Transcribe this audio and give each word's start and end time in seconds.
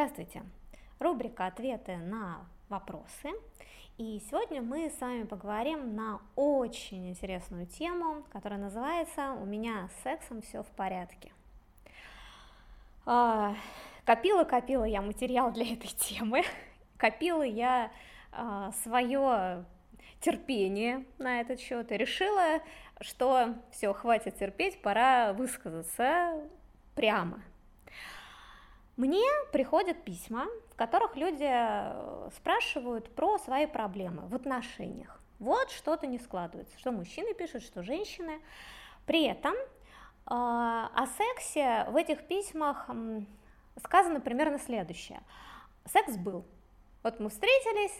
Здравствуйте! 0.00 0.42
Рубрика 0.98 1.44
«Ответы 1.44 1.98
на 1.98 2.46
вопросы». 2.70 3.28
И 3.98 4.22
сегодня 4.30 4.62
мы 4.62 4.88
с 4.88 4.98
вами 4.98 5.24
поговорим 5.24 5.94
на 5.94 6.22
очень 6.36 7.10
интересную 7.10 7.66
тему, 7.66 8.24
которая 8.32 8.58
называется 8.58 9.32
«У 9.32 9.44
меня 9.44 9.90
с 9.90 10.02
сексом 10.02 10.40
все 10.40 10.62
в 10.62 10.68
порядке». 10.68 11.34
Копила-копила 14.06 14.84
я 14.84 15.02
материал 15.02 15.52
для 15.52 15.70
этой 15.70 15.88
темы, 15.88 16.44
копила 16.96 17.42
я 17.42 17.92
а, 18.32 18.72
свое 18.82 19.66
терпение 20.22 21.04
на 21.18 21.42
этот 21.42 21.60
счет 21.60 21.92
и 21.92 21.98
решила, 21.98 22.62
что 23.02 23.54
все, 23.70 23.92
хватит 23.92 24.38
терпеть, 24.38 24.80
пора 24.80 25.34
высказаться 25.34 26.40
прямо. 26.94 27.42
Мне 29.00 29.24
приходят 29.50 30.04
письма, 30.04 30.44
в 30.68 30.76
которых 30.76 31.16
люди 31.16 31.48
э, 31.48 32.28
спрашивают 32.36 33.08
про 33.14 33.38
свои 33.38 33.64
проблемы 33.64 34.26
в 34.26 34.34
отношениях. 34.34 35.22
Вот 35.38 35.70
что-то 35.70 36.06
не 36.06 36.18
складывается, 36.18 36.78
что 36.78 36.92
мужчины 36.92 37.32
пишут, 37.32 37.62
что 37.62 37.82
женщины. 37.82 38.42
При 39.06 39.24
этом 39.24 39.54
э, 39.54 39.58
о 40.26 41.06
сексе 41.16 41.86
в 41.88 41.96
этих 41.96 42.28
письмах 42.28 42.90
сказано 43.82 44.20
примерно 44.20 44.58
следующее. 44.58 45.22
Секс 45.86 46.18
был. 46.18 46.44
Вот 47.02 47.18
мы 47.18 47.30
встретились, 47.30 47.94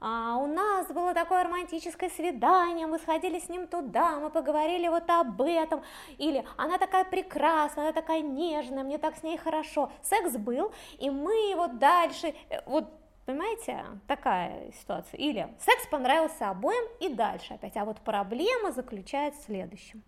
а 0.00 0.36
у 0.36 0.46
нас 0.46 0.86
было 0.88 1.14
такое 1.14 1.44
романтическое 1.44 2.10
свидание, 2.10 2.86
мы 2.86 2.98
сходили 2.98 3.38
с 3.38 3.48
ним 3.48 3.66
туда, 3.66 4.18
мы 4.18 4.30
поговорили 4.30 4.88
вот 4.88 5.08
об 5.08 5.40
этом, 5.42 5.82
или 6.18 6.44
она 6.56 6.78
такая 6.78 7.04
прекрасная, 7.04 7.84
она 7.84 7.92
такая 7.92 8.20
нежная, 8.20 8.82
мне 8.82 8.98
так 8.98 9.16
с 9.16 9.22
ней 9.22 9.36
хорошо. 9.36 9.90
Секс 10.02 10.32
был, 10.36 10.72
и 10.98 11.10
мы 11.10 11.54
вот 11.56 11.78
дальше, 11.78 12.34
э, 12.48 12.60
вот 12.66 12.86
Понимаете, 13.26 13.84
такая 14.06 14.70
ситуация. 14.80 15.18
Или 15.18 15.52
секс 15.58 15.86
понравился 15.88 16.48
обоим 16.48 16.84
и 17.00 17.08
дальше 17.08 17.54
опять. 17.54 17.76
А 17.76 17.84
вот 17.84 18.00
проблема 18.00 18.70
заключается 18.70 19.42
в 19.42 19.44
следующем. 19.46 20.02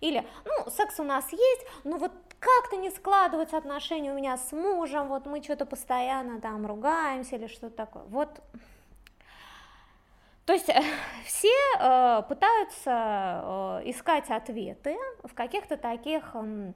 Или, 0.00 0.26
ну, 0.46 0.70
секс 0.70 0.98
у 0.98 1.04
нас 1.04 1.30
есть, 1.30 1.66
но 1.84 1.98
вот 1.98 2.12
как-то 2.40 2.76
не 2.76 2.90
складываются 2.90 3.58
отношения 3.58 4.10
у 4.10 4.16
меня 4.16 4.38
с 4.38 4.52
мужем, 4.52 5.08
вот 5.08 5.26
мы 5.26 5.42
что-то 5.42 5.66
постоянно 5.66 6.40
там 6.40 6.66
ругаемся 6.66 7.36
или 7.36 7.46
что-то 7.46 7.76
такое. 7.76 8.04
Вот 8.04 8.40
то 10.44 10.54
есть 10.54 10.66
все 11.26 11.54
э, 11.78 12.22
пытаются 12.28 13.80
э, 13.84 13.90
искать 13.90 14.28
ответы 14.30 14.96
в 15.22 15.34
каких-то 15.34 15.76
таких 15.76 16.24
э, 16.34 16.72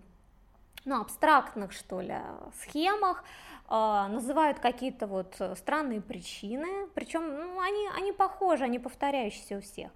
ну, 0.84 1.00
абстрактных, 1.00 1.72
что 1.72 2.00
ли, 2.00 2.16
схемах, 2.62 3.24
называют 3.68 4.60
какие-то 4.60 5.06
вот 5.06 5.34
странные 5.56 6.00
причины, 6.00 6.86
причем 6.94 7.22
ну, 7.34 7.60
они, 7.60 7.88
они 7.96 8.12
похожи, 8.12 8.64
они 8.64 8.78
повторяющиеся 8.78 9.58
у 9.58 9.60
всех. 9.60 9.90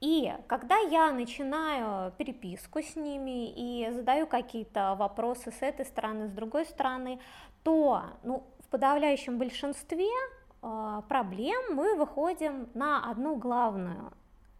И 0.00 0.32
когда 0.46 0.78
я 0.78 1.10
начинаю 1.10 2.12
переписку 2.12 2.80
с 2.80 2.94
ними 2.94 3.50
и 3.50 3.90
задаю 3.90 4.26
какие-то 4.26 4.94
вопросы 4.94 5.50
с 5.50 5.60
этой 5.60 5.84
стороны, 5.84 6.28
с 6.28 6.30
другой 6.30 6.66
стороны, 6.66 7.18
то 7.64 8.04
ну, 8.22 8.46
в 8.60 8.68
подавляющем 8.68 9.38
большинстве 9.38 10.08
а, 10.62 11.02
проблем 11.02 11.74
мы 11.74 11.96
выходим 11.96 12.68
на 12.74 13.10
одну 13.10 13.36
главную, 13.36 14.12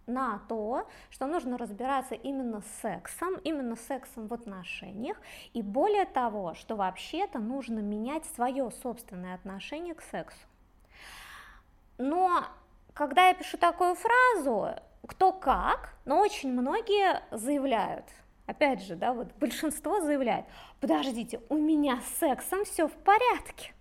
на 0.08 0.40
то, 0.48 0.88
что 1.10 1.26
нужно 1.26 1.58
разбираться 1.58 2.14
именно 2.14 2.62
с 2.62 2.80
сексом, 2.82 3.36
именно 3.44 3.76
с 3.76 3.80
сексом 3.80 4.26
в 4.26 4.34
отношениях, 4.34 5.16
и 5.52 5.62
более 5.62 6.06
того, 6.06 6.54
что 6.54 6.76
вообще-то 6.76 7.38
нужно 7.38 7.78
менять 7.80 8.24
свое 8.34 8.70
собственное 8.70 9.34
отношение 9.34 9.94
к 9.94 10.02
сексу. 10.02 10.46
Но 11.98 12.44
когда 12.94 13.28
я 13.28 13.34
пишу 13.34 13.58
такую 13.58 13.94
фразу, 13.94 14.74
кто 15.06 15.32
как, 15.32 15.94
но 16.04 16.20
очень 16.20 16.52
многие 16.52 17.22
заявляют, 17.30 18.06
опять 18.46 18.82
же, 18.82 18.96
да, 18.96 19.12
вот 19.12 19.32
большинство 19.34 20.00
заявляет, 20.00 20.46
подождите, 20.80 21.40
у 21.48 21.56
меня 21.56 22.00
с 22.00 22.18
сексом 22.18 22.64
все 22.64 22.88
в 22.88 22.92
порядке. 22.92 23.72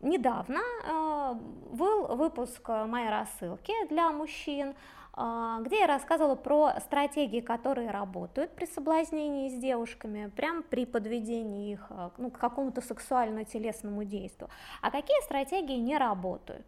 Недавно 0.00 0.60
а, 0.84 1.34
был 1.34 2.16
выпуск 2.16 2.66
моей 2.68 3.10
рассылки 3.10 3.72
для 3.88 4.10
мужчин, 4.10 4.74
а, 5.12 5.60
где 5.60 5.80
я 5.80 5.86
рассказывала 5.86 6.36
про 6.36 6.80
стратегии, 6.80 7.40
которые 7.40 7.90
работают 7.90 8.54
при 8.54 8.64
соблазнении 8.64 9.50
с 9.50 9.60
девушками, 9.60 10.30
прям 10.34 10.62
при 10.62 10.86
подведении 10.86 11.72
их 11.72 11.90
ну, 12.16 12.30
к 12.30 12.38
какому-то 12.38 12.80
сексуально-телесному 12.80 14.04
действию, 14.04 14.48
а 14.80 14.90
какие 14.90 15.20
стратегии 15.22 15.76
не 15.76 15.98
работают. 15.98 16.66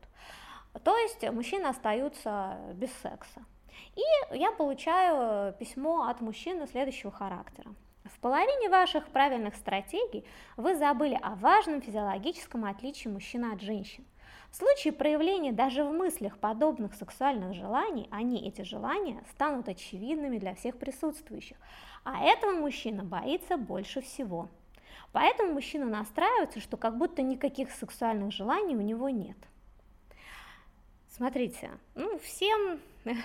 То 0.84 0.94
есть 0.96 1.26
мужчины 1.30 1.66
остаются 1.66 2.58
без 2.74 2.92
секса. 2.98 3.42
И 3.96 4.36
я 4.36 4.52
получаю 4.52 5.54
письмо 5.54 6.08
от 6.08 6.20
мужчины 6.20 6.66
следующего 6.66 7.10
характера. 7.10 7.74
В 8.12 8.20
половине 8.20 8.68
ваших 8.68 9.08
правильных 9.08 9.56
стратегий 9.56 10.24
вы 10.56 10.76
забыли 10.76 11.18
о 11.20 11.34
важном 11.34 11.80
физиологическом 11.80 12.66
отличии 12.66 13.08
мужчины 13.08 13.52
от 13.52 13.60
женщин. 13.60 14.04
В 14.50 14.56
случае 14.56 14.92
проявления 14.92 15.50
даже 15.50 15.82
в 15.82 15.92
мыслях 15.92 16.38
подобных 16.38 16.94
сексуальных 16.94 17.54
желаний, 17.54 18.08
они, 18.10 18.46
эти 18.46 18.62
желания, 18.62 19.24
станут 19.32 19.68
очевидными 19.68 20.38
для 20.38 20.54
всех 20.54 20.78
присутствующих. 20.78 21.56
А 22.04 22.22
этого 22.24 22.52
мужчина 22.52 23.02
боится 23.02 23.56
больше 23.56 24.02
всего. 24.02 24.50
Поэтому 25.12 25.54
мужчина 25.54 25.86
настраивается, 25.86 26.60
что 26.60 26.76
как 26.76 26.98
будто 26.98 27.22
никаких 27.22 27.70
сексуальных 27.70 28.32
желаний 28.32 28.76
у 28.76 28.82
него 28.82 29.08
нет. 29.08 29.38
Смотрите, 31.08 31.70
ну 31.94 32.18
всем 32.18 32.78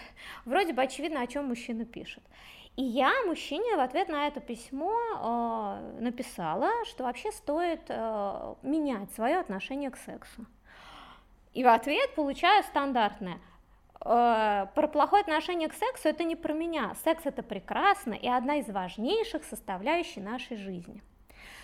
вроде 0.46 0.74
бы 0.74 0.82
очевидно, 0.82 1.22
о 1.22 1.28
чем 1.28 1.46
мужчина 1.46 1.86
пишет. 1.86 2.24
И 2.78 2.84
я 2.84 3.12
мужчине 3.26 3.76
в 3.76 3.80
ответ 3.80 4.08
на 4.08 4.28
это 4.28 4.40
письмо 4.40 4.94
э, 4.94 6.00
написала, 6.00 6.70
что 6.86 7.06
вообще 7.06 7.32
стоит 7.32 7.82
э, 7.90 8.56
менять 8.62 9.12
свое 9.14 9.40
отношение 9.40 9.90
к 9.90 9.98
сексу. 9.98 10.46
И 11.56 11.64
в 11.64 11.68
ответ 11.68 12.14
получаю 12.14 12.64
стандартное. 12.64 13.40
Э, 14.06 14.68
про 14.76 14.88
плохое 14.88 15.22
отношение 15.22 15.70
к 15.70 15.74
сексу 15.74 16.08
это 16.08 16.24
не 16.24 16.36
про 16.36 16.54
меня. 16.54 16.94
Секс 17.04 17.26
это 17.26 17.42
прекрасно 17.42 18.14
и 18.14 18.28
одна 18.28 18.58
из 18.58 18.68
важнейших 18.70 19.44
составляющих 19.44 20.24
нашей 20.24 20.58
жизни. 20.58 21.02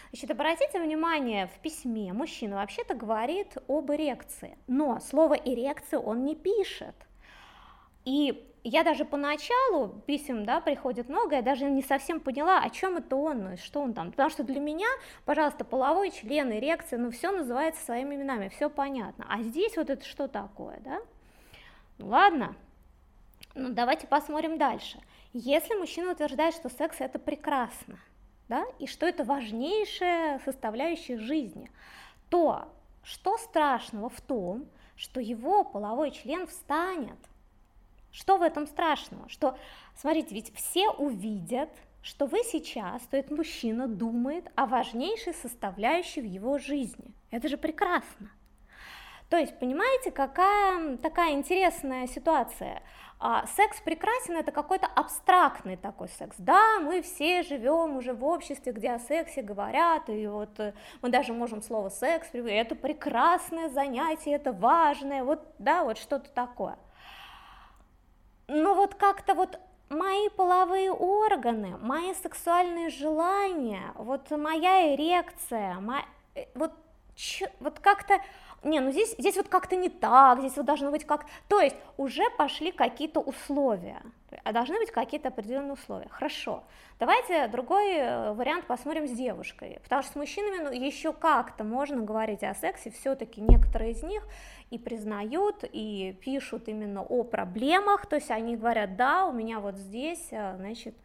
Значит, 0.10 0.32
обратите 0.32 0.82
внимание, 0.82 1.46
в 1.46 1.60
письме 1.60 2.12
мужчина 2.12 2.56
вообще-то 2.56 2.96
говорит 2.96 3.56
об 3.68 3.92
эрекции, 3.92 4.58
но 4.66 5.00
слово 5.00 5.36
эрекция 5.36 6.00
он 6.00 6.24
не 6.26 6.36
пишет. 6.36 6.96
И 8.04 8.50
я 8.64 8.84
даже 8.84 9.04
поначалу 9.04 9.90
писем, 10.06 10.46
да, 10.46 10.62
приходит 10.62 11.10
много, 11.10 11.36
я 11.36 11.42
даже 11.42 11.66
не 11.66 11.84
совсем 11.84 12.22
поняла, 12.22 12.60
о 12.60 12.70
чем 12.70 12.96
это 12.98 13.16
он, 13.16 13.44
ну, 13.44 13.58
что 13.58 13.82
он 13.82 13.94
там, 13.94 14.12
потому 14.12 14.30
что 14.30 14.44
для 14.44 14.60
меня, 14.60 14.88
пожалуйста, 15.26 15.66
половой 15.66 16.12
член, 16.12 16.52
эрекция, 16.52 16.98
ну, 16.98 17.12
все 17.12 17.32
называется 17.32 17.84
своими 17.84 18.16
именами, 18.16 18.48
все 18.48 18.70
понятно, 18.70 19.26
а 19.30 19.42
здесь 19.42 19.76
вот 19.76 19.90
это 19.90 20.06
что 20.06 20.30
такое, 20.30 20.80
да? 20.80 21.00
Ну, 21.98 22.08
ладно, 22.08 22.56
ну, 23.54 23.74
давайте 23.74 24.08
посмотрим 24.08 24.58
дальше. 24.58 24.98
Если 25.34 25.76
мужчина 25.76 26.14
утверждает, 26.14 26.56
что 26.56 26.70
секс 26.70 27.02
это 27.02 27.20
прекрасно, 27.20 28.00
да, 28.48 28.64
и 28.80 28.88
что 28.88 29.06
это 29.06 29.26
важнейшая 29.26 30.40
составляющая 30.46 31.18
жизни, 31.18 31.70
то 32.30 32.70
что 33.04 33.38
страшного 33.38 34.10
в 34.10 34.22
том, 34.22 34.66
что 34.96 35.20
его 35.20 35.66
половой 35.66 36.12
член 36.12 36.48
встанет– 36.48 37.18
что 38.14 38.38
в 38.38 38.44
этом 38.44 38.68
страшного? 38.68 39.28
Что, 39.28 39.58
смотрите, 39.96 40.36
ведь 40.36 40.56
все 40.56 40.90
увидят, 40.92 41.70
что 42.04 42.28
вы 42.28 42.44
сейчас, 42.44 43.02
то 43.08 43.18
этот 43.18 43.32
мужчина 43.32 43.88
думает 43.88 44.52
о 44.56 44.68
важнейшей 44.68 45.34
составляющей 45.34 46.22
в 46.22 46.26
его 46.26 46.60
жизни. 46.60 47.14
Это 47.32 47.48
же 47.48 47.58
прекрасно. 47.58 48.30
То 49.30 49.38
есть, 49.38 49.58
понимаете, 49.58 50.12
какая 50.12 50.98
такая 50.98 51.32
интересная 51.32 52.06
ситуация. 52.06 52.84
А, 53.20 53.48
секс 53.48 53.82
прекрасен, 53.82 54.36
это 54.36 54.52
какой-то 54.52 54.86
абстрактный 54.86 55.76
такой 55.76 56.10
секс. 56.10 56.36
Да, 56.38 56.80
мы 56.82 57.02
все 57.02 57.42
живем 57.42 57.98
уже 57.98 58.14
в 58.14 58.24
обществе, 58.24 58.74
где 58.74 58.92
о 58.92 59.00
сексе 59.00 59.42
говорят, 59.42 60.08
и 60.10 60.28
вот 60.28 60.60
э, 60.60 60.74
мы 61.02 61.10
даже 61.10 61.34
можем 61.34 61.64
слово 61.64 61.90
секс, 61.90 62.28
это 62.34 62.76
прекрасное 62.76 63.70
занятие, 63.70 64.34
это 64.34 64.52
важное, 64.52 65.24
вот, 65.24 65.42
да, 65.58 65.84
вот 65.84 65.98
что-то 65.98 66.30
такое 66.30 66.78
но 68.48 68.74
вот 68.74 68.96
как-то 68.96 69.34
вот 69.34 69.60
мои 69.90 70.30
половые 70.30 70.92
органы, 70.92 71.78
мои 71.78 72.14
сексуальные 72.14 72.90
желания, 72.90 73.94
вот 73.96 74.30
моя 74.32 74.96
эрекция, 74.96 75.80
моя, 75.80 76.06
э, 76.36 76.46
вот 76.56 76.74
Ч, 77.16 77.52
вот 77.60 77.80
как-то, 77.80 78.20
не, 78.64 78.80
ну 78.80 78.92
здесь, 78.92 79.16
здесь 79.18 79.36
вот 79.36 79.48
как-то 79.48 79.76
не 79.76 79.90
так, 79.90 80.40
здесь 80.40 80.56
вот 80.56 80.66
должно 80.66 80.92
быть 80.92 81.06
как, 81.06 81.26
то 81.48 81.60
есть 81.60 81.76
уже 81.98 82.24
пошли 82.38 82.72
какие-то 82.72 83.20
условия, 83.20 84.02
а 84.44 84.52
должны 84.52 84.78
быть 84.78 84.92
какие-то 84.92 85.30
определенные 85.30 85.74
условия. 85.74 86.08
Хорошо, 86.10 86.64
давайте 87.00 87.48
другой 87.48 87.94
э, 87.94 88.34
вариант 88.34 88.66
посмотрим 88.66 89.08
с 89.08 89.12
девушкой, 89.12 89.80
потому 89.84 90.02
что 90.04 90.14
с 90.14 90.16
мужчинами 90.16 90.64
ну, 90.64 90.72
еще 90.72 91.14
как-то 91.14 91.64
можно 91.64 92.02
говорить 92.02 92.44
о 92.44 92.54
сексе, 92.56 92.90
все-таки 92.92 93.42
некоторые 93.42 93.92
из 93.92 94.04
них 94.04 94.26
и 94.72 94.78
признают, 94.78 95.64
и 95.72 96.18
пишут 96.22 96.68
именно 96.68 97.04
о 97.04 97.24
проблемах, 97.24 98.06
то 98.06 98.16
есть 98.16 98.32
они 98.32 98.56
говорят, 98.56 98.96
да, 98.96 99.26
у 99.26 99.32
меня 99.32 99.60
вот 99.60 99.76
здесь, 99.76 100.28
э, 100.32 100.56
значит, 100.58 100.96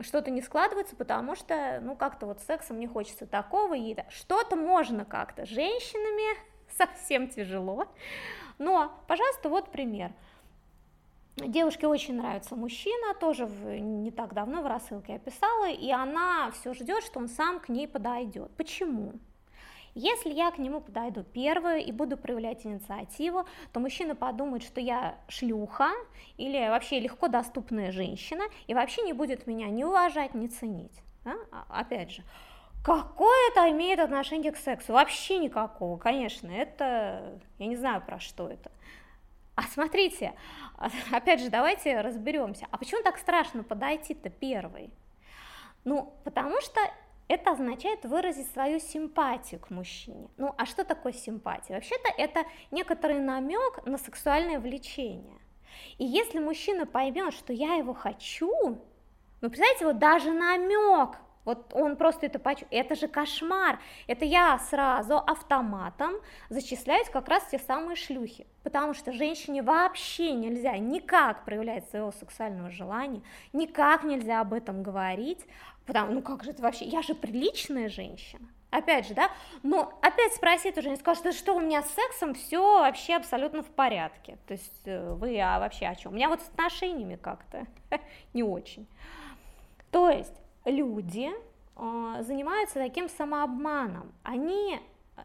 что-то 0.00 0.30
не 0.30 0.42
складывается, 0.42 0.94
потому 0.94 1.34
что, 1.34 1.80
ну, 1.82 1.96
как-то 1.96 2.26
вот 2.26 2.40
сексом 2.40 2.78
не 2.78 2.86
хочется 2.86 3.26
такого, 3.26 3.74
и 3.74 3.96
что-то 4.10 4.56
можно 4.56 5.04
как-то. 5.04 5.46
Женщинами 5.46 6.49
совсем 6.78 7.28
тяжело. 7.28 7.86
Но, 8.58 8.92
пожалуйста, 9.06 9.48
вот 9.48 9.70
пример. 9.70 10.12
Девушке 11.36 11.86
очень 11.86 12.16
нравится 12.16 12.54
мужчина, 12.54 13.14
тоже 13.14 13.46
в, 13.46 13.78
не 13.78 14.10
так 14.10 14.34
давно 14.34 14.62
в 14.62 14.66
рассылке 14.66 15.14
я 15.14 15.18
писала, 15.18 15.70
и 15.70 15.90
она 15.90 16.50
все 16.50 16.74
ждет, 16.74 17.02
что 17.02 17.18
он 17.18 17.28
сам 17.28 17.60
к 17.60 17.68
ней 17.68 17.88
подойдет. 17.88 18.50
Почему? 18.56 19.14
Если 19.94 20.30
я 20.30 20.50
к 20.50 20.58
нему 20.58 20.80
подойду 20.80 21.24
первую 21.24 21.78
и 21.78 21.90
буду 21.90 22.16
проявлять 22.16 22.64
инициативу, 22.64 23.46
то 23.72 23.80
мужчина 23.80 24.14
подумает, 24.14 24.62
что 24.62 24.80
я 24.80 25.18
шлюха 25.28 25.90
или 26.36 26.68
вообще 26.68 27.00
легко 27.00 27.28
доступная 27.28 27.90
женщина 27.90 28.44
и 28.66 28.74
вообще 28.74 29.02
не 29.02 29.12
будет 29.12 29.46
меня 29.46 29.66
ни 29.68 29.82
уважать, 29.82 30.34
ни 30.34 30.46
ценить. 30.46 31.02
Да? 31.24 31.34
А, 31.50 31.80
опять 31.80 32.12
же, 32.12 32.22
Какое 32.82 33.50
это 33.50 33.70
имеет 33.70 34.00
отношение 34.00 34.52
к 34.52 34.56
сексу? 34.56 34.92
Вообще 34.92 35.38
никакого, 35.38 35.98
конечно, 35.98 36.50
это, 36.50 37.38
я 37.58 37.66
не 37.66 37.76
знаю, 37.76 38.00
про 38.00 38.18
что 38.18 38.48
это. 38.48 38.70
А 39.54 39.62
смотрите, 39.62 40.32
опять 41.12 41.40
же, 41.40 41.50
давайте 41.50 42.00
разберемся, 42.00 42.66
а 42.70 42.78
почему 42.78 43.02
так 43.02 43.18
страшно 43.18 43.62
подойти-то 43.62 44.30
первой? 44.30 44.90
Ну, 45.84 46.14
потому 46.24 46.60
что 46.62 46.80
это 47.28 47.52
означает 47.52 48.04
выразить 48.04 48.50
свою 48.52 48.80
симпатию 48.80 49.60
к 49.60 49.70
мужчине. 49.70 50.28
Ну, 50.36 50.54
а 50.56 50.66
что 50.66 50.82
такое 50.84 51.12
симпатия? 51.12 51.74
Вообще-то 51.74 52.10
это 52.16 52.44
некоторый 52.70 53.20
намек 53.20 53.84
на 53.86 53.98
сексуальное 53.98 54.58
влечение. 54.58 55.38
И 55.98 56.04
если 56.04 56.38
мужчина 56.38 56.86
поймет, 56.86 57.34
что 57.34 57.52
я 57.52 57.74
его 57.74 57.94
хочу, 57.94 58.50
ну, 59.40 59.48
представляете, 59.48 59.86
вот 59.86 59.98
даже 59.98 60.32
намек 60.32 61.18
вот 61.44 61.74
он 61.74 61.96
просто 61.96 62.26
это 62.26 62.38
почувствует. 62.38 62.84
Это 62.84 62.94
же 62.94 63.08
кошмар. 63.08 63.80
Это 64.06 64.24
я 64.24 64.58
сразу 64.58 65.16
автоматом 65.16 66.12
зачисляюсь 66.48 67.08
как 67.08 67.28
раз 67.28 67.44
те 67.50 67.58
самые 67.58 67.96
шлюхи. 67.96 68.46
Потому 68.62 68.94
что 68.94 69.12
женщине 69.12 69.62
вообще 69.62 70.32
нельзя 70.32 70.76
никак 70.78 71.44
проявлять 71.44 71.88
своего 71.88 72.12
сексуального 72.12 72.70
желания, 72.70 73.22
никак 73.52 74.04
нельзя 74.04 74.40
об 74.40 74.52
этом 74.52 74.82
говорить. 74.82 75.44
Потому, 75.86 76.12
ну 76.12 76.22
как 76.22 76.44
же 76.44 76.50
это 76.50 76.62
вообще? 76.62 76.84
Я 76.84 77.02
же 77.02 77.14
приличная 77.14 77.88
женщина. 77.88 78.46
Опять 78.70 79.08
же, 79.08 79.14
да, 79.14 79.30
но 79.64 79.98
опять 80.00 80.32
спросит 80.34 80.78
уже, 80.78 80.94
скажет, 80.96 81.24
да 81.24 81.32
что 81.32 81.56
у 81.56 81.60
меня 81.60 81.82
с 81.82 81.90
сексом 81.90 82.34
все 82.34 82.78
вообще 82.78 83.16
абсолютно 83.16 83.64
в 83.64 83.66
порядке. 83.66 84.38
То 84.46 84.52
есть 84.52 84.82
э, 84.84 85.12
вы 85.14 85.40
а 85.40 85.58
вообще 85.58 85.86
о 85.86 85.96
чем? 85.96 86.12
У 86.12 86.14
меня 86.14 86.28
вот 86.28 86.40
с 86.40 86.48
отношениями 86.48 87.16
как-то 87.16 87.66
не 88.32 88.44
очень. 88.44 88.86
То 89.90 90.08
есть 90.08 90.40
люди 90.64 91.30
э, 91.76 92.22
занимаются 92.22 92.74
таким 92.74 93.08
самообманом. 93.08 94.12
Они 94.22 94.80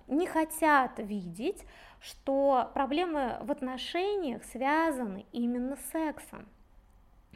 не 0.07 0.27
хотят 0.27 0.99
видеть, 0.99 1.65
что 1.99 2.69
проблемы 2.73 3.37
в 3.41 3.51
отношениях 3.51 4.43
связаны 4.43 5.25
именно 5.31 5.75
с 5.75 5.91
сексом. 5.91 6.45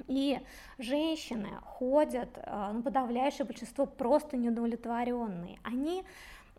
И 0.07 0.39
женщины 0.77 1.49
ходят, 1.63 2.29
э, 2.37 2.69
ну, 2.73 2.81
подавляющее 2.81 3.45
большинство 3.45 3.85
просто 3.85 4.37
неудовлетворенные. 4.37 5.59
Они 5.63 6.03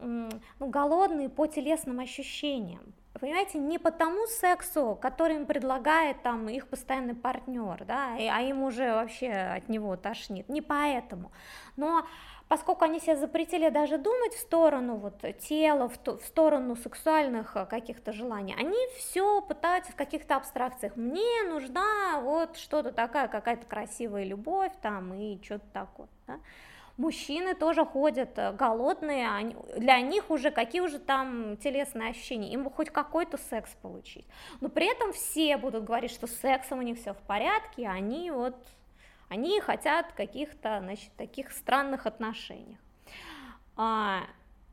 ну, 0.01 0.31
голодные 0.59 1.29
по 1.29 1.47
телесным 1.47 2.01
ощущениям. 2.01 2.95
Понимаете, 3.19 3.59
не 3.59 3.79
по 3.79 3.91
тому 3.91 4.27
сексу, 4.27 4.97
который 5.01 5.37
им 5.37 5.47
предлагает 5.47 6.23
там 6.23 6.49
их 6.49 6.69
постоянный 6.69 7.15
партнер, 7.15 7.85
да, 7.85 8.15
а 8.15 8.41
им 8.41 8.63
уже 8.63 8.93
вообще 8.93 9.31
от 9.33 9.69
него 9.69 9.97
тошнит, 9.97 10.49
не 10.49 10.63
поэтому. 10.63 11.33
Но 11.77 12.07
поскольку 12.51 12.85
они 12.85 13.01
себе 13.01 13.17
запретили 13.17 13.69
даже 13.69 13.99
думать 13.99 14.35
в 14.35 14.41
сторону 14.41 14.97
вот 14.97 15.23
тела, 15.39 15.89
в, 15.89 15.99
ту, 15.99 16.19
в 16.19 16.25
сторону 16.25 16.77
сексуальных 16.77 17.57
э, 17.57 17.67
каких-то 17.67 18.13
желаний, 18.13 18.55
они 18.59 18.79
все 18.97 19.41
пытаются 19.41 19.93
в 19.93 19.97
каких-то 19.97 20.37
абстракциях. 20.37 20.97
Мне 20.97 21.45
нужна 21.49 22.21
вот 22.21 22.57
что-то 22.57 22.93
такая, 22.93 23.29
какая-то 23.29 23.67
красивая 23.67 24.25
любовь 24.25 24.73
там 24.83 25.15
и 25.15 25.43
что-то 25.43 25.67
такое. 25.73 26.09
Да? 26.27 26.41
Мужчины 27.01 27.55
тоже 27.55 27.87
ходят 27.87 28.39
э, 28.39 28.53
голодные, 28.53 29.27
они, 29.27 29.57
для 29.75 29.99
них 30.03 30.29
уже 30.29 30.51
какие 30.51 30.83
уже 30.83 30.99
там 30.99 31.57
телесные 31.57 32.11
ощущения, 32.11 32.53
им 32.53 32.65
бы 32.65 32.71
хоть 32.71 32.91
какой-то 32.91 33.39
секс 33.39 33.71
получить. 33.81 34.27
Но 34.61 34.69
при 34.69 34.93
этом 34.93 35.15
все 35.15 35.57
будут 35.57 35.85
говорить, 35.85 36.11
что 36.11 36.27
с 36.27 36.37
сексом 36.37 36.81
у 36.81 36.83
них 36.83 36.99
все 36.99 37.15
в 37.15 37.23
порядке, 37.23 37.89
они 37.89 38.31
вот 38.31 38.55
они 39.31 39.61
хотят 39.61 40.13
каких-то, 40.13 40.81
значит, 40.83 41.11
таких 41.17 41.53
странных 41.53 42.05
отношений. 42.05 42.77
А, 43.77 44.25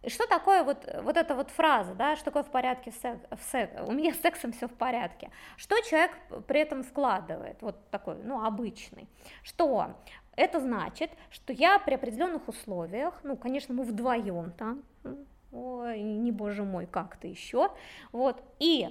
что 0.05 0.27
такое 0.27 0.65
вот, 0.65 0.85
вот 1.03 1.15
эта 1.15 1.33
вот 1.33 1.49
фраза, 1.49 1.93
да, 1.93 2.17
что 2.17 2.25
такое 2.25 2.43
в 2.43 2.51
порядке 2.51 2.91
секс, 2.91 3.21
в 3.31 3.51
секс, 3.51 3.73
у 3.87 3.93
меня 3.93 4.13
с 4.13 4.19
сексом 4.19 4.51
все 4.51 4.67
в 4.67 4.73
порядке, 4.73 5.31
что 5.55 5.79
человек 5.81 6.11
при 6.45 6.59
этом 6.59 6.83
вкладывает, 6.83 7.61
вот 7.61 7.89
такой, 7.89 8.15
ну, 8.15 8.43
обычный, 8.43 9.07
что 9.43 9.93
это 10.37 10.61
значит, 10.61 11.11
что 11.29 11.51
я 11.51 11.79
при 11.79 11.95
определенных 11.95 12.47
условиях, 12.47 13.19
ну, 13.23 13.35
конечно, 13.35 13.73
мы 13.73 13.83
вдвоем 13.83 14.51
там, 14.51 14.83
ой, 15.51 15.99
не 16.01 16.31
боже 16.31 16.63
мой, 16.63 16.85
как-то 16.85 17.27
еще, 17.27 17.71
вот, 18.13 18.41
и, 18.59 18.89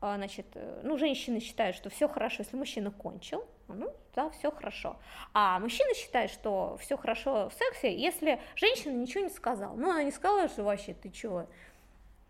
а, 0.00 0.16
значит, 0.16 0.46
ну, 0.82 0.96
женщины 0.96 1.40
считают, 1.40 1.76
что 1.76 1.90
все 1.90 2.08
хорошо, 2.08 2.42
если 2.42 2.56
мужчина 2.56 2.90
кончил, 2.90 3.44
ну, 3.68 3.92
да, 4.14 4.30
все 4.30 4.50
хорошо. 4.50 4.96
А 5.32 5.58
мужчина 5.58 5.94
считает, 5.94 6.30
что 6.30 6.76
все 6.80 6.96
хорошо 6.96 7.48
в 7.48 7.54
сексе, 7.54 7.96
если 7.96 8.40
женщина 8.54 8.92
ничего 8.92 9.24
не 9.24 9.30
сказала. 9.30 9.74
Ну, 9.74 9.90
она 9.90 10.04
не 10.04 10.10
сказала, 10.10 10.48
что 10.48 10.62
вообще 10.62 10.94
ты 10.94 11.10
чего, 11.10 11.46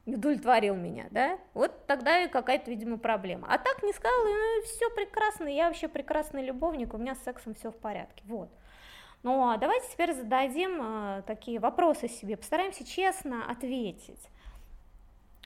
не 0.06 0.16
удовлетворил 0.16 0.74
меня, 0.74 1.06
да? 1.10 1.38
Вот 1.54 1.86
тогда 1.86 2.22
и 2.22 2.28
какая-то, 2.28 2.70
видимо, 2.70 2.98
проблема. 2.98 3.48
А 3.50 3.58
так 3.58 3.82
не 3.82 3.92
сказала, 3.92 4.24
ну, 4.24 4.62
все 4.64 4.90
прекрасно, 4.90 5.48
я 5.48 5.66
вообще 5.66 5.88
прекрасный 5.88 6.44
любовник, 6.44 6.94
у 6.94 6.98
меня 6.98 7.14
с 7.14 7.22
сексом 7.22 7.54
все 7.54 7.70
в 7.70 7.76
порядке, 7.76 8.22
вот. 8.26 8.50
Ну, 9.22 9.48
а 9.48 9.56
давайте 9.56 9.88
теперь 9.90 10.12
зададим 10.12 10.80
э, 10.82 11.22
такие 11.26 11.58
вопросы 11.58 12.08
себе, 12.08 12.36
постараемся 12.36 12.84
честно 12.84 13.50
ответить. 13.50 14.28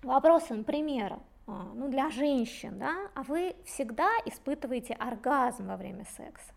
Вопросы, 0.02 0.54
например, 0.54 1.20
а, 1.46 1.70
ну, 1.74 1.88
для 1.88 2.10
женщин, 2.10 2.78
да, 2.78 2.94
а 3.14 3.22
вы 3.22 3.56
всегда 3.64 4.08
испытываете 4.26 4.94
оргазм 4.94 5.68
во 5.68 5.76
время 5.76 6.04
секса. 6.16 6.52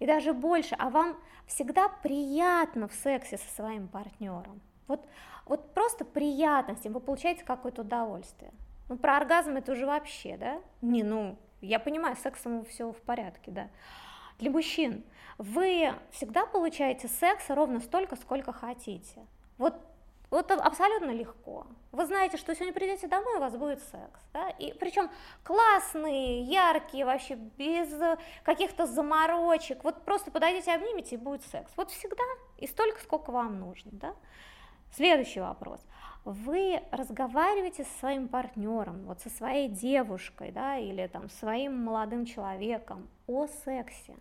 И 0.00 0.06
даже 0.06 0.32
больше, 0.32 0.74
а 0.78 0.90
вам 0.90 1.16
всегда 1.46 1.88
приятно 1.88 2.88
в 2.88 2.92
сексе 2.92 3.38
со 3.38 3.54
своим 3.54 3.88
партнером. 3.88 4.60
Вот, 4.86 5.06
вот 5.46 5.74
просто 5.74 6.04
приятность, 6.04 6.86
вы 6.86 7.00
получаете 7.00 7.44
какое-то 7.44 7.82
удовольствие. 7.82 8.52
Ну, 8.88 8.96
про 8.96 9.16
оргазм 9.16 9.56
это 9.56 9.72
уже 9.72 9.86
вообще, 9.86 10.36
да? 10.36 10.60
Не, 10.82 11.02
ну, 11.02 11.36
я 11.60 11.78
понимаю, 11.78 12.16
с 12.16 12.20
сексом 12.20 12.64
все 12.64 12.92
в 12.92 13.00
порядке, 13.02 13.50
да. 13.50 13.68
Для 14.38 14.50
мужчин 14.50 15.04
вы 15.38 15.94
всегда 16.10 16.46
получаете 16.46 17.08
секс 17.08 17.48
ровно 17.48 17.80
столько, 17.80 18.16
сколько 18.16 18.52
хотите. 18.52 19.26
Вот 19.58 19.74
вот 20.34 20.50
абсолютно 20.50 21.12
легко. 21.12 21.64
Вы 21.92 22.06
знаете, 22.06 22.38
что 22.38 22.56
сегодня 22.56 22.74
придете 22.74 23.06
домой, 23.06 23.36
у 23.36 23.38
вас 23.38 23.54
будет 23.54 23.78
секс. 23.84 24.20
Да? 24.32 24.48
И 24.58 24.72
причем 24.72 25.08
классные, 25.44 26.42
яркие, 26.42 27.04
вообще 27.04 27.36
без 27.36 27.88
каких-то 28.42 28.86
заморочек. 28.86 29.84
Вот 29.84 30.04
просто 30.04 30.32
подойдите, 30.32 30.72
обнимите, 30.72 31.14
и 31.14 31.18
будет 31.18 31.44
секс. 31.44 31.70
Вот 31.76 31.92
всегда 31.92 32.24
и 32.58 32.66
столько, 32.66 33.00
сколько 33.00 33.30
вам 33.30 33.60
нужно. 33.60 33.92
Да? 33.92 34.14
Следующий 34.94 35.40
вопрос. 35.40 35.80
Вы 36.24 36.80
разговариваете 36.92 37.82
со 37.82 37.98
своим 37.98 38.28
партнером, 38.28 39.06
вот 39.06 39.20
со 39.20 39.28
своей 39.28 39.68
девушкой, 39.68 40.52
да, 40.52 40.78
или 40.78 41.08
там 41.08 41.28
своим 41.30 41.76
молодым 41.84 42.24
человеком 42.24 43.08
о 43.26 43.48
сексе. 43.48 44.14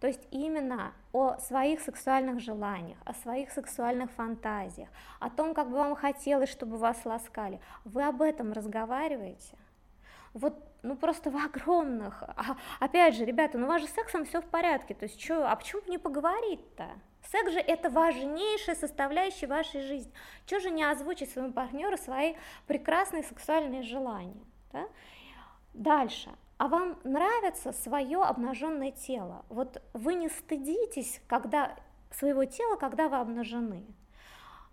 То 0.00 0.08
есть 0.08 0.26
именно 0.32 0.92
о 1.12 1.38
своих 1.38 1.80
сексуальных 1.80 2.40
желаниях, 2.40 2.98
о 3.04 3.14
своих 3.14 3.52
сексуальных 3.52 4.10
фантазиях, 4.10 4.88
о 5.20 5.30
том, 5.30 5.54
как 5.54 5.70
бы 5.70 5.76
вам 5.76 5.94
хотелось, 5.94 6.50
чтобы 6.50 6.76
вас 6.76 7.04
ласкали. 7.04 7.60
Вы 7.84 8.02
об 8.02 8.20
этом 8.20 8.52
разговариваете? 8.52 9.56
Вот, 10.34 10.58
ну 10.82 10.96
просто 10.96 11.30
в 11.30 11.36
огромных. 11.36 12.24
А, 12.24 12.56
опять 12.80 13.14
же, 13.14 13.24
ребята, 13.24 13.58
ну 13.58 13.66
у 13.66 13.68
вас 13.68 13.80
же 13.80 13.86
сексом 13.86 14.24
все 14.24 14.42
в 14.42 14.46
порядке. 14.46 14.92
То 14.92 15.04
есть, 15.04 15.22
что, 15.22 15.48
а 15.48 15.54
почему 15.54 15.82
бы 15.82 15.90
не 15.90 15.98
поговорить-то? 15.98 16.88
Секс 17.30 17.52
же 17.52 17.58
это 17.58 17.90
важнейшая 17.90 18.76
составляющая 18.76 19.46
вашей 19.46 19.82
жизни. 19.82 20.12
Чего 20.46 20.60
же 20.60 20.70
не 20.70 20.84
озвучить 20.84 21.30
своему 21.30 21.52
партнеру 21.52 21.96
свои 21.96 22.34
прекрасные 22.66 23.22
сексуальные 23.22 23.82
желания? 23.82 24.44
Да? 24.72 24.86
Дальше. 25.74 26.30
А 26.58 26.68
вам 26.68 26.98
нравится 27.04 27.72
свое 27.72 28.22
обнаженное 28.22 28.92
тело? 28.92 29.44
Вот 29.48 29.82
вы 29.92 30.14
не 30.14 30.28
стыдитесь 30.28 31.20
когда, 31.26 31.76
своего 32.10 32.44
тела, 32.44 32.76
когда 32.76 33.08
вы 33.08 33.16
обнажены. 33.16 33.84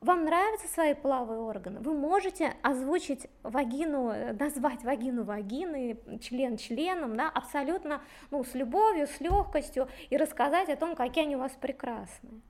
Вам 0.03 0.25
нравятся 0.25 0.67
свои 0.67 0.95
половые 0.95 1.39
органы? 1.39 1.79
Вы 1.79 1.93
можете 1.93 2.57
озвучить 2.61 3.27
вагину, 3.41 4.13
назвать 4.37 4.83
вагину 4.83 5.23
вагиной, 5.23 5.97
член 6.19 6.57
членом, 6.57 7.15
да, 7.15 7.29
абсолютно 7.29 8.01
ну, 8.29 8.43
с 8.43 8.53
любовью, 8.53 9.07
с 9.07 9.21
легкостью 9.21 9.87
и 10.09 10.17
рассказать 10.17 10.67
о 10.67 10.75
том, 10.75 10.97
какие 10.97 11.23
они 11.23 11.37
у 11.37 11.39
вас 11.39 11.53
прекрасные. 11.53 12.41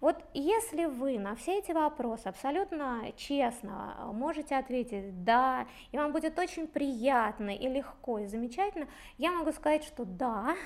Вот 0.00 0.16
если 0.32 0.86
вы 0.86 1.18
на 1.18 1.34
все 1.34 1.58
эти 1.58 1.72
вопросы 1.72 2.26
абсолютно 2.26 3.12
честно 3.18 4.10
можете 4.14 4.56
ответить 4.56 5.24
«да», 5.24 5.66
и 5.92 5.98
вам 5.98 6.12
будет 6.12 6.38
очень 6.38 6.66
приятно 6.66 7.50
и 7.50 7.68
легко 7.68 8.20
и 8.20 8.26
замечательно, 8.26 8.88
я 9.18 9.32
могу 9.32 9.52
сказать, 9.52 9.84
что 9.84 10.06
да, 10.06 10.56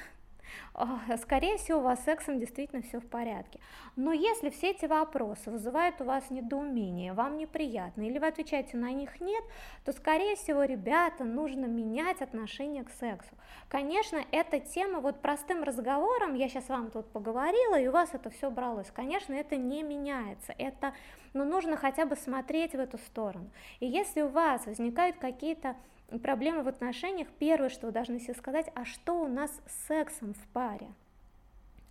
скорее 1.19 1.57
всего, 1.59 1.79
у 1.79 1.83
вас 1.83 2.01
с 2.01 2.05
сексом 2.05 2.39
действительно 2.39 2.83
все 2.83 3.01
в 3.01 3.07
порядке. 3.07 3.61
Но 3.97 4.13
если 4.13 4.51
все 4.51 4.71
эти 4.71 4.87
вопросы 4.87 5.51
вызывают 5.51 6.01
у 6.01 6.05
вас 6.05 6.31
недоумение, 6.31 7.13
вам 7.13 7.37
неприятно, 7.37 8.03
или 8.03 8.19
вы 8.19 8.27
отвечаете 8.27 8.77
на 8.77 8.93
них 8.93 9.21
нет, 9.21 9.45
то, 9.85 9.93
скорее 9.93 10.37
всего, 10.37 10.65
ребята, 10.65 11.25
нужно 11.25 11.67
менять 11.67 12.23
отношение 12.23 12.85
к 12.85 12.91
сексу. 12.91 13.31
Конечно, 13.69 14.21
эта 14.31 14.61
тема 14.61 15.01
вот 15.01 15.21
простым 15.21 15.63
разговором, 15.63 16.35
я 16.35 16.49
сейчас 16.49 16.69
вам 16.69 16.91
тут 16.91 17.11
поговорила, 17.11 17.79
и 17.79 17.89
у 17.89 17.93
вас 17.93 18.11
это 18.13 18.31
все 18.31 18.51
бралось. 18.51 18.91
Конечно, 18.91 19.35
это 19.35 19.57
не 19.57 19.83
меняется, 19.83 20.55
это, 20.59 20.95
но 21.35 21.45
ну, 21.45 21.51
нужно 21.51 21.77
хотя 21.77 22.07
бы 22.07 22.17
смотреть 22.17 22.73
в 22.73 22.79
эту 22.79 22.99
сторону. 22.99 23.51
И 23.81 23.87
если 23.87 24.23
у 24.23 24.29
вас 24.29 24.67
возникают 24.67 25.17
какие-то 25.19 25.77
проблемы 26.19 26.63
в 26.63 26.69
отношениях, 26.69 27.29
первое, 27.39 27.69
что 27.69 27.87
вы 27.87 27.93
должны 27.93 28.21
себе 28.21 28.35
сказать, 28.35 28.71
а 28.75 28.85
что 28.85 29.21
у 29.21 29.29
нас 29.29 29.51
с 29.67 29.87
сексом 29.89 30.35
в 30.35 30.47
паре? 30.53 30.89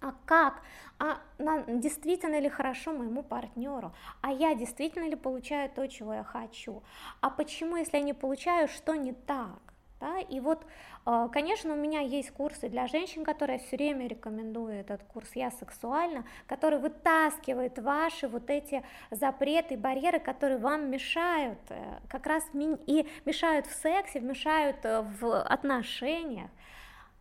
А 0.01 0.16
как? 0.25 0.62
А 0.98 1.20
на, 1.38 1.62
действительно 1.62 2.40
ли 2.40 2.50
хорошо 2.50 2.92
моему 2.92 3.22
партнеру? 3.22 3.94
А 4.22 4.32
я 4.32 4.56
действительно 4.56 5.08
ли 5.08 5.16
получаю 5.16 5.70
то, 5.70 5.88
чего 5.88 6.13
я 6.16 6.24
хочу? 6.24 6.82
А 7.22 7.30
почему, 7.30 7.75
если 7.75 7.98
я 7.98 8.04
не 8.04 8.13
получаю, 8.13 8.68
что 8.68 8.96
не 8.96 9.13
так? 9.13 9.60
Да? 10.01 10.20
И 10.20 10.39
вот, 10.39 10.65
э, 11.05 11.29
конечно, 11.31 11.74
у 11.74 11.77
меня 11.77 12.00
есть 12.00 12.31
курсы 12.31 12.70
для 12.70 12.88
женщин, 12.88 13.24
которые 13.24 13.60
все 13.60 13.77
время 13.77 14.08
рекомендую 14.08 14.74
этот 14.74 15.03
курс 15.03 15.29
«Я 15.36 15.51
сексуальна», 15.51 16.25
который 16.48 16.79
вытаскивает 16.79 17.77
ваши 17.77 18.27
вот 18.27 18.50
эти 18.50 18.84
запреты, 19.12 19.77
барьеры, 19.77 20.20
которые 20.20 20.58
вам 20.58 20.89
мешают, 20.89 21.60
э, 21.70 22.00
как 22.10 22.25
раз 22.25 22.43
и 22.53 23.08
мешают 23.25 23.67
в 23.67 23.74
сексе, 23.74 24.20
мешают 24.20 24.77
э, 24.84 25.03
в 25.20 25.39
отношениях. 25.43 26.50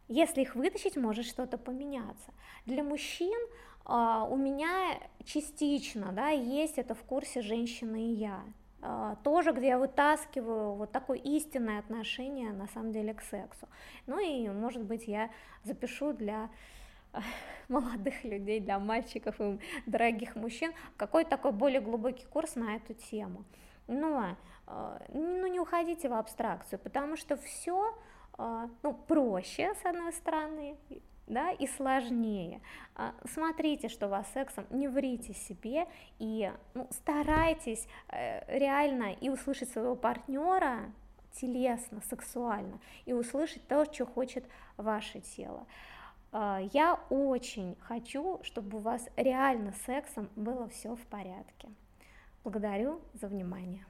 Если 0.08 0.40
их 0.40 0.54
вытащить, 0.54 0.96
может 0.96 1.26
что-то 1.26 1.58
поменяться. 1.58 2.32
Для 2.66 2.82
мужчин 2.82 3.38
у 3.86 4.36
меня 4.36 4.98
частично 5.24 6.12
да, 6.12 6.28
есть 6.28 6.78
это 6.78 6.94
в 6.94 7.02
курсе 7.02 7.42
«Женщина 7.42 7.96
и 7.96 8.12
я». 8.12 8.42
А, 8.82 9.16
тоже, 9.16 9.52
где 9.52 9.68
я 9.68 9.78
вытаскиваю 9.78 10.72
вот 10.72 10.90
такое 10.90 11.18
истинное 11.18 11.78
отношение 11.78 12.52
на 12.52 12.66
самом 12.68 12.92
деле 12.92 13.12
к 13.12 13.20
сексу. 13.22 13.68
Ну 14.06 14.18
и, 14.18 14.48
может 14.48 14.82
быть, 14.82 15.06
я 15.06 15.30
запишу 15.64 16.12
для 16.12 16.48
молодых 17.68 18.24
людей, 18.24 18.60
для 18.60 18.78
мальчиков 18.78 19.38
и 19.40 19.58
дорогих 19.86 20.34
мужчин 20.34 20.72
какой-то 20.96 21.30
такой 21.30 21.52
более 21.52 21.80
глубокий 21.80 22.24
курс 22.26 22.54
на 22.54 22.76
эту 22.76 22.94
тему. 22.94 23.44
Но 23.86 24.36
а, 24.66 25.02
ну, 25.08 25.46
не 25.46 25.60
уходите 25.60 26.08
в 26.08 26.14
абстракцию, 26.14 26.78
потому 26.78 27.16
что 27.16 27.36
все 27.36 27.94
а, 28.38 28.70
ну, 28.82 28.94
проще, 28.94 29.74
с 29.74 29.84
одной 29.84 30.12
стороны, 30.14 30.76
да, 31.30 31.52
и 31.52 31.66
сложнее. 31.66 32.60
А, 32.94 33.14
смотрите, 33.32 33.88
что 33.88 34.06
у 34.06 34.10
вас 34.10 34.26
сексом, 34.32 34.66
не 34.70 34.88
врите 34.88 35.32
себе 35.32 35.86
и 36.18 36.52
ну, 36.74 36.88
старайтесь 36.90 37.86
э, 38.08 38.58
реально 38.58 39.12
и 39.12 39.30
услышать 39.30 39.70
своего 39.70 39.94
партнера 39.94 40.92
телесно, 41.32 42.02
сексуально, 42.08 42.80
и 43.06 43.12
услышать 43.12 43.66
то, 43.68 43.84
что 43.84 44.04
хочет 44.04 44.44
ваше 44.76 45.20
тело. 45.20 45.66
А, 46.32 46.60
я 46.72 46.98
очень 47.10 47.76
хочу, 47.80 48.40
чтобы 48.42 48.78
у 48.78 48.80
вас 48.80 49.08
реально 49.16 49.72
с 49.72 49.82
сексом 49.82 50.28
было 50.36 50.68
все 50.68 50.96
в 50.96 51.06
порядке. 51.06 51.68
Благодарю 52.44 53.00
за 53.14 53.28
внимание. 53.28 53.86